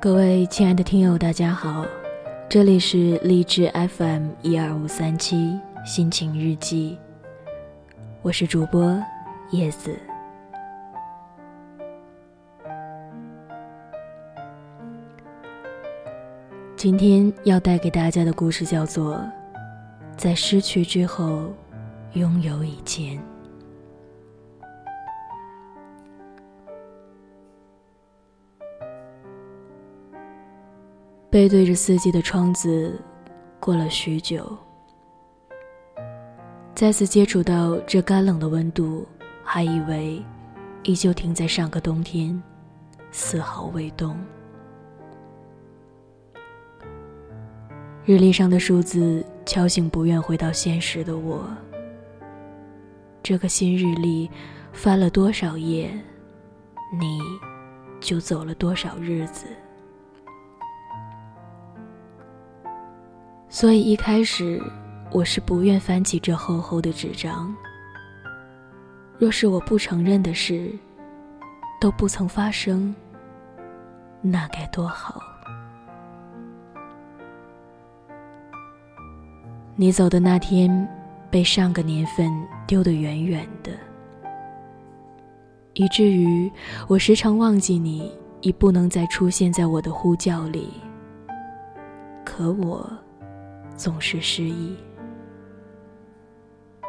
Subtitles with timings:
[0.00, 1.84] 各位亲爱的听友，大家好，
[2.48, 6.96] 这里是励志 FM 一二五三七心情日记，
[8.22, 8.96] 我是主播
[9.50, 9.98] 叶子。
[16.76, 19.16] 今天要带给大家的故事叫做
[20.16, 21.52] 《在失去之后
[22.12, 23.16] 拥有以前》。
[31.30, 32.98] 背对着四季的窗子，
[33.60, 34.56] 过了许久，
[36.74, 39.06] 再次接触到这干冷的温度，
[39.44, 40.24] 还以为
[40.84, 42.42] 依旧停在上个冬天，
[43.10, 44.16] 丝毫未动。
[48.06, 51.46] 日历上的数字敲醒不愿回到现实的我。
[53.22, 54.30] 这个新日历
[54.72, 55.90] 翻了多少页，
[56.98, 57.20] 你
[58.00, 59.44] 就走了多少日子。
[63.50, 64.62] 所以一开始，
[65.10, 67.54] 我是不愿翻起这厚厚的纸张。
[69.18, 70.70] 若是我不承认的事
[71.80, 72.94] 都不曾发生，
[74.20, 75.22] 那该多好。
[79.74, 80.86] 你走的那天，
[81.30, 82.30] 被上个年份
[82.66, 83.72] 丢得远远的，
[85.72, 86.52] 以至于
[86.86, 90.68] 我时常忘记你，已不能再出现在我的呼叫里。
[92.24, 92.86] 可我。
[93.78, 94.76] 总是失忆，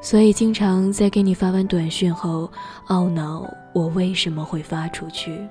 [0.00, 2.50] 所以经常在给你发完短讯后，
[2.88, 5.46] 懊恼我为什么会发出去。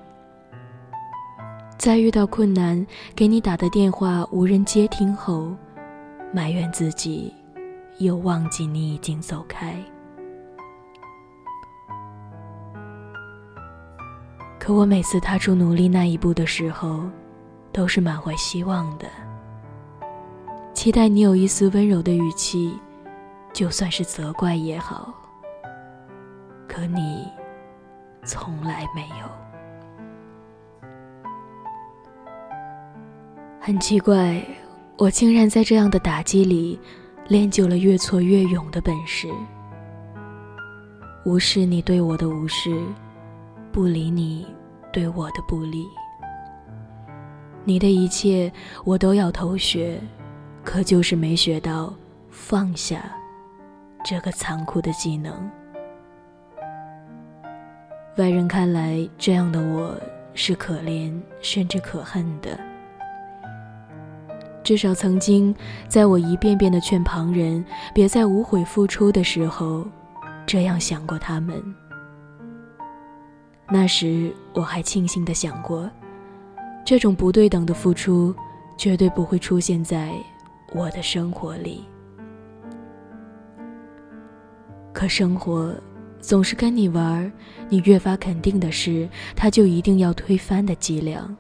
[1.77, 2.83] 在遇到困难
[3.15, 5.55] 给你打的电话无人接听后，
[6.33, 7.31] 埋怨自己，
[7.99, 9.75] 又忘记你已经走开。
[14.59, 17.03] 可我每次踏出努力那一步的时候，
[17.71, 19.07] 都是满怀希望的。
[20.73, 22.73] 期待你有一丝温柔的语气，
[23.51, 25.13] 就算是责怪也好。
[26.67, 27.27] 可你
[28.23, 29.27] 从来没有。
[33.59, 34.41] 很奇怪，
[34.97, 36.79] 我竟然在这样的打击里，
[37.27, 39.27] 练就了越挫越勇的本事。
[41.25, 42.81] 无视你对我的无视，
[43.71, 44.47] 不理你
[44.93, 45.85] 对我的不理。
[47.65, 48.51] 你的一切，
[48.85, 50.01] 我都要偷学。
[50.69, 51.91] 可就是没学到
[52.29, 53.03] 放下
[54.05, 55.33] 这个残酷的技能。
[58.17, 59.99] 外人看来，这样的我
[60.35, 62.55] 是可怜甚至可恨的。
[64.63, 65.55] 至少曾经，
[65.87, 69.87] 在我一遍遍的劝旁人别再无悔付出的时候，
[70.45, 71.59] 这样想过他们。
[73.67, 75.89] 那时我还庆幸的想过，
[76.85, 78.35] 这种不对等的付出
[78.77, 80.13] 绝对不会出现在。
[80.71, 81.83] 我的生活里，
[84.93, 85.73] 可生活
[86.21, 87.31] 总是跟你玩
[87.69, 91.35] 你越发肯定的是，他就一定要推翻的伎俩。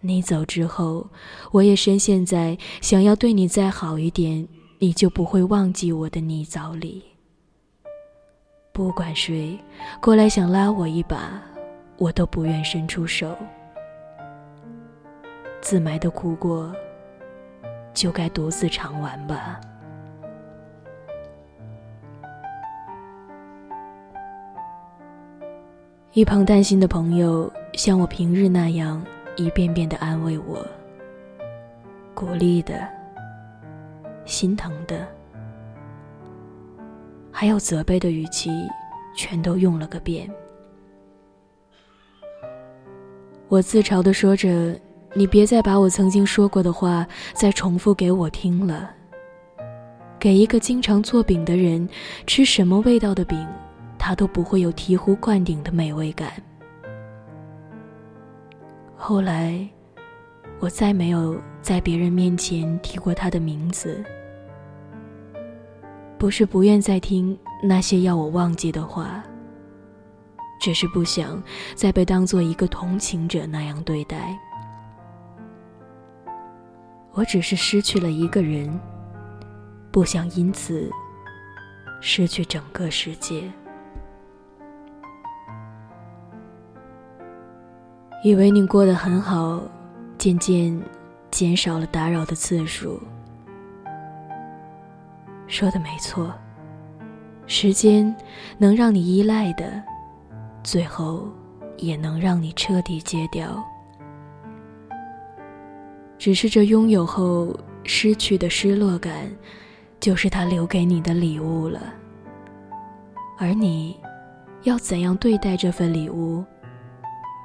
[0.00, 1.08] 你走之后，
[1.50, 4.46] 我也深陷在想要对你再好一点，
[4.78, 7.02] 你就不会忘记我的泥沼里。
[8.72, 9.58] 不管谁
[10.00, 11.42] 过来想拉我一把，
[11.96, 13.36] 我都不愿伸出手，
[15.60, 16.72] 自埋的苦果。
[17.94, 19.60] 就该独自尝完吧。
[26.12, 29.04] 一旁担心的朋友，像我平日那样
[29.36, 30.64] 一遍遍的安慰我，
[32.14, 32.86] 鼓励的、
[34.24, 35.08] 心疼的，
[37.32, 38.50] 还有责备的语气，
[39.16, 40.30] 全都用了个遍。
[43.48, 44.78] 我自嘲的说着。
[45.16, 48.90] 你别再把我曾经说过的话再重复给我听了。
[50.18, 51.88] 给一个经常做饼的人，
[52.26, 53.46] 吃什么味道的饼，
[53.98, 56.32] 他都不会有醍醐灌顶的美味感。
[58.96, 59.68] 后来，
[60.58, 64.02] 我再没有在别人面前提过他的名字，
[66.18, 69.22] 不是不愿再听那些要我忘记的话，
[70.58, 71.40] 只是不想
[71.74, 74.36] 再被当做一个同情者那样对待。
[77.14, 78.68] 我只是失去了一个人，
[79.92, 80.90] 不想因此
[82.00, 83.48] 失去整个世界。
[88.24, 89.62] 以为你过得很好，
[90.18, 90.76] 渐渐
[91.30, 93.00] 减少了打扰的次数。
[95.46, 96.34] 说的没错，
[97.46, 98.12] 时间
[98.58, 99.80] 能让你依赖的，
[100.64, 101.28] 最后
[101.76, 103.64] 也能让你彻底戒掉。
[106.24, 109.30] 只是这拥有后失去的失落感，
[110.00, 111.92] 就是他留给你的礼物了。
[113.36, 114.00] 而你，
[114.62, 116.42] 要怎样对待这份礼物，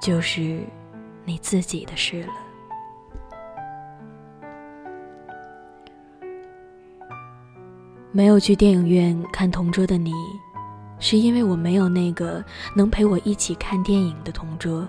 [0.01, 0.61] 就是
[1.25, 2.33] 你自己的事了。
[8.13, 10.13] 没有去电影院看《同桌的你》，
[10.99, 12.41] 是因为我没有那个
[12.73, 14.87] 能陪我一起看电影的同桌，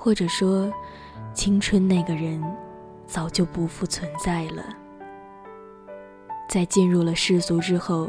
[0.00, 0.72] 或者说，
[1.34, 2.40] 青春那个人
[3.04, 4.64] 早就不复存在了。
[6.48, 8.08] 在进入了世俗之后，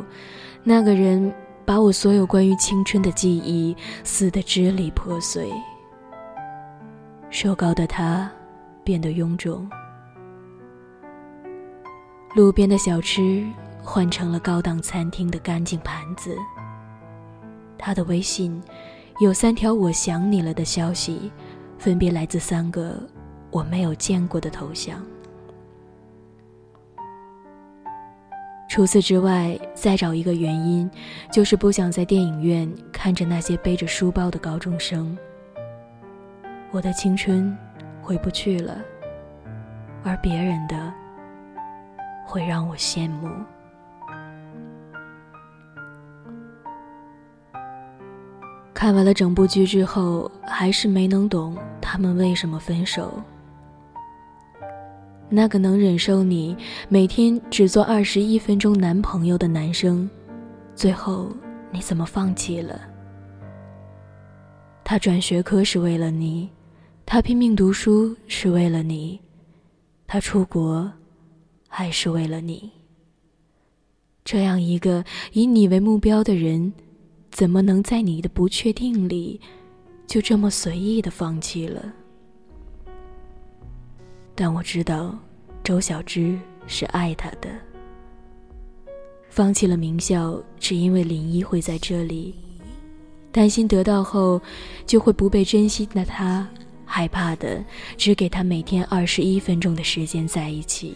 [0.64, 1.34] 那个人
[1.66, 5.52] 把我所有关于青春的记忆撕得支离破碎，
[7.32, 8.32] 瘦高的他
[8.84, 9.68] 变得臃肿。
[12.36, 13.44] 路边的小吃
[13.84, 16.38] 换成了高档餐厅的干净盘子。
[17.78, 18.62] 他的微信
[19.20, 21.32] 有三条“我想你了”的消息，
[21.80, 23.02] 分别来自三个
[23.50, 25.04] 我没有见过的头像。
[28.70, 30.88] 除此之外，再找一个原因，
[31.32, 35.18] 就是不想在电影院看着那些背着书包的高中生。
[36.70, 37.58] 我的青春
[38.00, 38.80] 回不去了，
[40.04, 40.94] 而别人的。
[42.26, 43.28] 会让我羡慕。
[48.80, 53.22] 看完了整部剧之后，还是没能懂他们为什么分手。
[55.28, 56.56] 那个能忍受你
[56.88, 60.10] 每天只做二十一分钟男朋友的男生，
[60.76, 61.28] 最后
[61.72, 62.80] 你怎么放弃了？
[64.86, 66.50] 他转学科是为了你，
[67.06, 69.20] 他拼命读书是为了你，
[70.08, 70.90] 他出国。
[71.68, 72.72] 还是为了你。
[74.24, 75.04] 这样一个
[75.34, 76.74] 以你为目标的人，
[77.40, 79.40] 怎么能在你的不确定里，
[80.06, 81.94] 就这么随意的放弃了？
[84.36, 85.18] 但我知道，
[85.64, 86.38] 周小芝
[86.68, 87.48] 是爱他的。
[89.30, 92.36] 放弃了名校，只因为林一会在这里，
[93.32, 94.42] 担心得到后
[94.86, 96.46] 就会不被珍惜的他，
[96.84, 97.64] 害怕的
[97.96, 100.94] 只给他每天二十一分钟的时间在一起。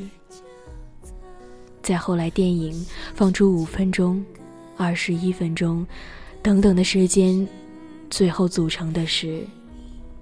[1.81, 2.85] 再后来，电影
[3.15, 4.21] 放出五分钟、
[4.75, 5.87] 二十一分钟
[6.43, 7.47] 等等的时间，
[8.09, 9.47] 最后组成的是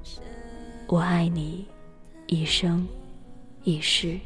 [0.88, 1.66] “我爱你
[2.28, 2.88] 一生
[3.64, 4.20] 一世”。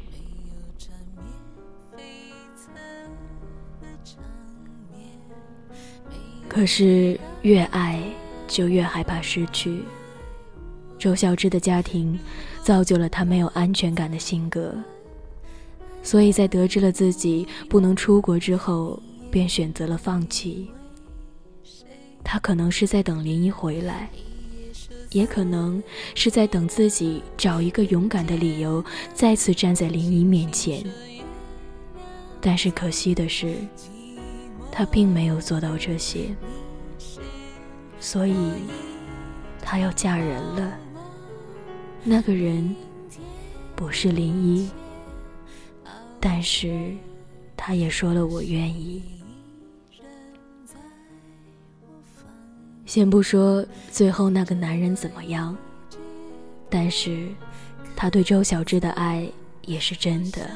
[6.46, 7.98] 可是越爱
[8.46, 9.80] 就越害怕失去。
[10.98, 12.18] 周小栀的家庭
[12.62, 14.74] 造就了她没有安全感的性格。
[16.02, 20.70] 所以在得知了自己不能出国之后，便选择了放弃。
[22.28, 24.10] 他可能是在等林一回来，
[25.12, 25.80] 也可能
[26.16, 28.84] 是在等自己找一个勇敢的理由，
[29.14, 30.84] 再次站在林一面前。
[32.40, 33.54] 但是可惜的是，
[34.72, 36.34] 他并没有做到这些。
[38.00, 38.34] 所以，
[39.62, 40.76] 他要嫁人了。
[42.02, 42.74] 那个人，
[43.76, 44.68] 不是林一。
[46.18, 46.90] 但是，
[47.56, 49.00] 他也说了我愿意。
[52.96, 55.54] 先不说最后那个男人怎么样，
[56.70, 57.28] 但是，
[57.94, 59.30] 他对周小栀的爱
[59.66, 60.48] 也是真的。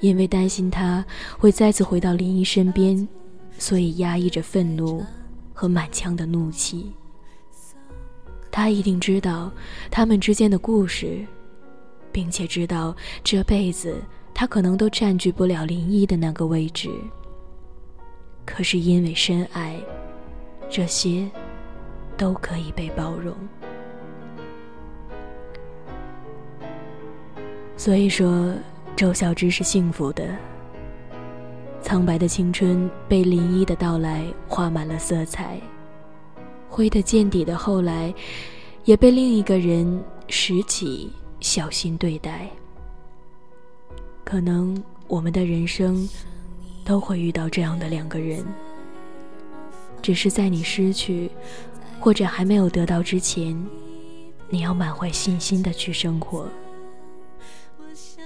[0.00, 1.06] 因为担心他
[1.38, 3.06] 会再次回到林一身边，
[3.60, 5.06] 所以压抑着愤怒
[5.54, 6.90] 和满腔的怒气。
[8.50, 9.52] 他一定知道
[9.88, 11.24] 他们之间的故事。
[12.10, 14.02] 并且知道这辈子
[14.34, 16.90] 他可能都占据不了林一的那个位置。
[18.44, 19.78] 可是因为深爱，
[20.68, 21.30] 这些
[22.16, 23.34] 都可以被包容。
[27.76, 28.54] 所以说，
[28.94, 30.36] 周小芝是幸福的。
[31.80, 35.60] 苍白的青春被林一的到来画满了色彩，
[36.68, 38.12] 灰的见底的后来，
[38.84, 41.12] 也被另一个人拾起。
[41.38, 42.48] 小心对待。
[44.24, 46.08] 可能我们的人生
[46.82, 48.42] 都会遇到这样的两个人，
[50.06, 51.28] 只是在你失去
[51.98, 53.60] 或者还没有得到之前，
[54.48, 56.48] 你要满怀信心的去生活。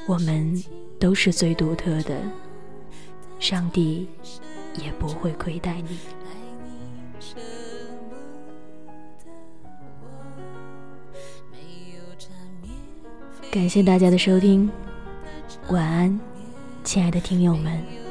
[0.06, 0.62] 我们
[0.98, 2.20] 都是最独特的，
[3.38, 4.06] 上帝
[4.76, 5.98] 也不会亏待你。
[13.50, 14.70] 感谢大家的收听，
[15.70, 16.20] 晚安，
[16.84, 18.09] 亲爱的听友们。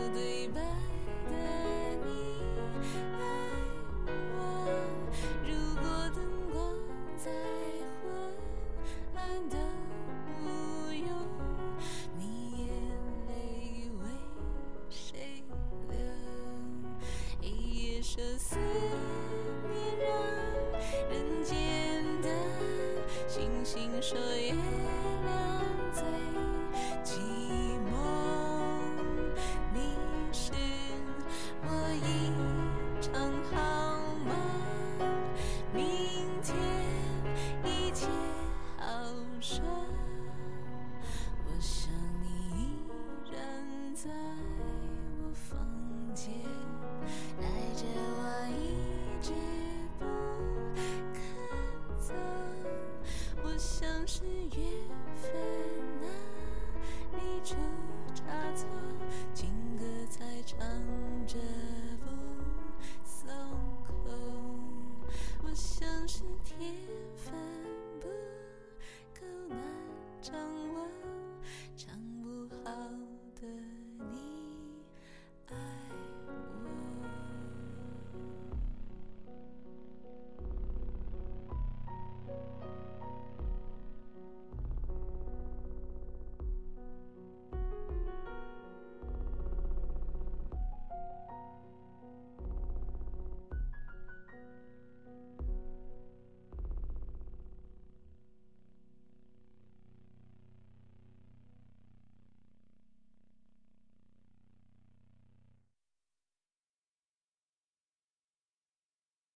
[44.01, 44.09] 在